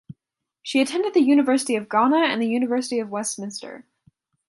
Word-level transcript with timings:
She 0.63 0.81
attended 0.81 1.13
the 1.13 1.21
University 1.21 1.75
of 1.75 1.87
Ghana 1.87 2.21
and 2.23 2.41
the 2.41 2.47
University 2.47 2.97
of 2.97 3.11
Westminster. 3.11 3.85